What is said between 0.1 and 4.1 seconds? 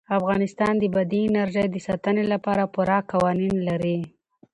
افغانستان د بادي انرژي د ساتنې لپاره پوره قوانین لري.